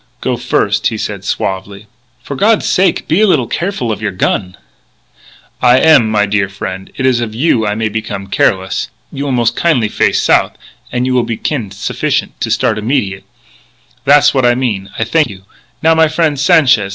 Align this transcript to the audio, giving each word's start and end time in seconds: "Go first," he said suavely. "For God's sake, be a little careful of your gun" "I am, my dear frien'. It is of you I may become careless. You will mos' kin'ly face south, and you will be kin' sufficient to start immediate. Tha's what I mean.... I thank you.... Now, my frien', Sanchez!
"Go 0.19 0.35
first," 0.35 0.87
he 0.87 0.97
said 0.97 1.23
suavely. 1.23 1.85
"For 2.23 2.35
God's 2.35 2.65
sake, 2.67 3.07
be 3.07 3.21
a 3.21 3.27
little 3.27 3.45
careful 3.45 3.91
of 3.91 4.01
your 4.01 4.09
gun" 4.11 4.57
"I 5.71 5.77
am, 5.77 6.09
my 6.09 6.25
dear 6.25 6.49
frien'. 6.49 6.89
It 6.97 7.05
is 7.05 7.19
of 7.19 7.35
you 7.35 7.67
I 7.67 7.75
may 7.75 7.87
become 7.87 8.25
careless. 8.25 8.89
You 9.11 9.25
will 9.25 9.31
mos' 9.31 9.51
kin'ly 9.51 9.89
face 9.89 10.19
south, 10.19 10.57
and 10.91 11.05
you 11.05 11.13
will 11.13 11.21
be 11.21 11.37
kin' 11.37 11.69
sufficient 11.69 12.41
to 12.41 12.49
start 12.49 12.79
immediate. 12.79 13.25
Tha's 14.05 14.33
what 14.33 14.43
I 14.43 14.55
mean.... 14.55 14.89
I 14.97 15.03
thank 15.03 15.27
you.... 15.29 15.43
Now, 15.83 15.93
my 15.93 16.07
frien', 16.07 16.35
Sanchez! 16.35 16.89